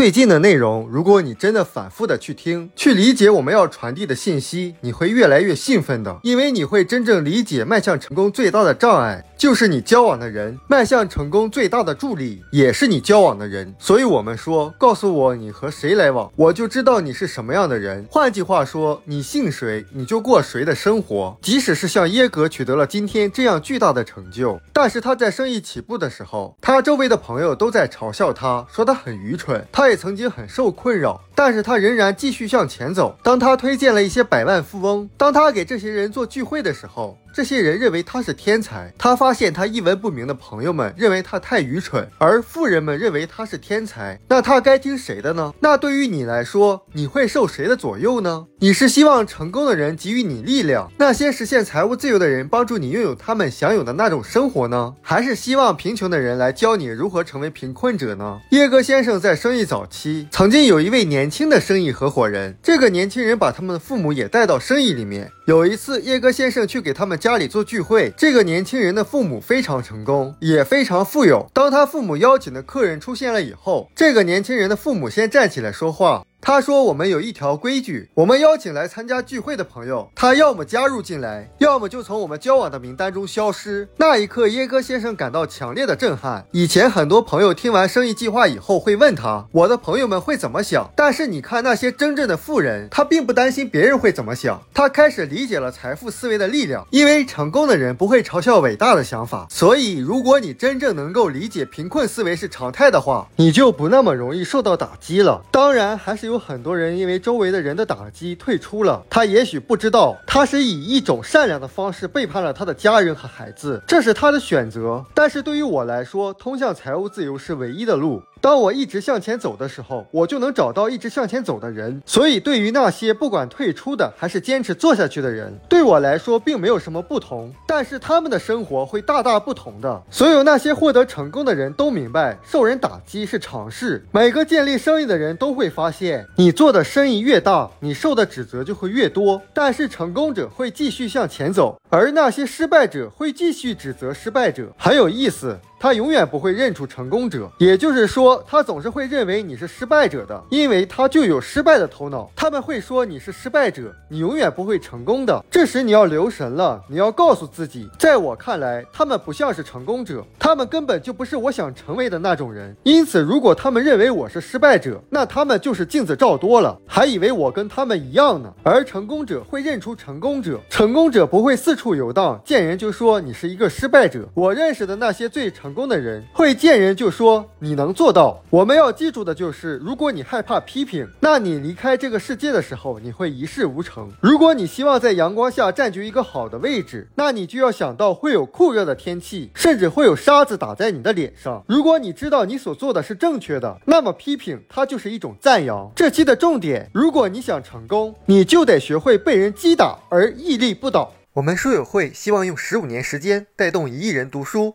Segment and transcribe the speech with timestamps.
[0.00, 13.74] 最近的内容，如果你真的反复的去听，去理解我们要传递的信息，你会越来越兴奋的，因为你会真正理解迈向成功最大的障碍就是你交往的人，迈向成功最大的助力也是你交往的人。
[13.78, 18.06] 所以，我们说，告诉我你和谁来往，我就知道你是什么样的人。
[18.10, 21.36] 换句话说，你信谁，你就过谁的生活。
[21.42, 29.62] 即使是像耶格取得了今天这样巨大的成就，但是他在生意起步的时候，他周围的朋友都在嘲笑他，说他很愚蠢。
[29.70, 33.16] 他也曾经很受困扰，但是他仍然继续向前走。
[33.22, 37.18] 当他推荐了一些百万富翁，当他给这些人做聚会的时候。
[37.32, 44.18] 这些人认为他是天才，他发现他一文不名的朋友们认为他太愚蠢，而富人们认为他是天才。
[44.28, 45.54] 那他该听谁的呢？
[45.60, 48.46] 那对于你来说，你会受谁的左右呢？
[48.58, 54.94] 你是希望成功的人给予你力量，那些实现财务自由的人帮助你拥有他们享有的那种生活呢？
[55.00, 58.40] 还是希望贫穷的人来教你如何成为贫困者呢？
[58.50, 65.30] 耶格先生在生意早期曾经有一位年轻的生意合伙人，这个年轻人把他们的父母也带到生意里面。
[65.50, 68.14] 有一次，叶哥先生去给他们家里做聚会。
[68.16, 71.50] 这个年轻人的父母非常成功，也非常富有。
[71.52, 76.22] 当他父母邀请的客人出现了以后，这个年轻人的父母先站起来说话。
[76.42, 86.46] 他说：“我们有一条规矩，我们邀请来参加聚会的朋友，他要么加入进来，要么就从我们交往的名单中消失。”那一刻，耶哥先生感到强烈的震撼。
[86.52, 94.62] 以前很多朋友听完生意计划以后会问他：“我的朋友们会怎么想？”但是你看那些真正的富人，他并不担心别人会怎么想。
[94.72, 99.46] 他开始理解了财富思维的力量，因为成功的人不会嘲笑伟大的想法。
[99.50, 105.42] 所以，如果你真正能够理解贫困思维是常态的话，你就不那么容易受到打击了。
[105.52, 106.29] 当然，还是。
[106.30, 115.04] 有很多人因为周围的人的打击退出了，他也许不知道，他是以一种善良的方式背叛了他的家人和孩子，这是他的选择。
[115.12, 118.22] 但是对于我来说，通向财务自由是唯一的路。
[118.40, 122.00] 当我一直向前走的时候，我就能找到一直向前走的人。
[122.06, 127.52] 所以，对于那些不管退出的还是坚持做下去的人，对我来说并没有什么不同。
[127.66, 130.02] 但是他们的生活会大大不同的。
[130.10, 134.02] 所有那些获得成功的人都明白，受人打击是常事。
[134.10, 139.40] 每个建立生意的人都会发现，你做的生意越大，你受的指责就会越多。
[139.52, 144.72] 但是成功者会继续向前走，而那些失败者会继续指责失败者。
[144.78, 145.58] 很有意思。
[145.82, 152.30] 他永远不会认出成功者，也就是说，他总是会认为你是失败者的，因为他就有失败的头脑。
[152.36, 155.42] 他们会说你是失败者，你永远不会成功的。
[155.50, 162.76] 这时你要留神了，你要告诉自己，在我看来，他们不像是成功者，他们根本就不是我想成为的那种人。
[162.82, 168.52] 因此，如果他们认为我是失败者，那他们就是镜子照多了，还以为我跟他们一样呢。
[168.62, 174.28] 而成功者会认出成功者，成功者不会四处游荡，见人就说你是一个失败者。
[174.34, 175.69] 我认识的那些最成。
[175.70, 178.42] 成功的人会见人就说你能做到。
[178.50, 184.10] 我们要记住的就是，如果你害怕批评，那你离开这个世界的时候，你会一事无成。
[184.20, 191.62] 如果你希望在阳光下占据一个好的位置，那你就要想到会有酷热的天气，甚至会有沙子打在你的脸上。
[191.68, 195.92] 如果你知道你所做的是正确的，那么批评它就是一种赞扬。
[195.94, 201.12] 这期的重点，如果你想成功，你就得学会被人击打而屹立不倒。
[201.34, 204.74] 我们书友会希望用十五年时间带动一亿人读书。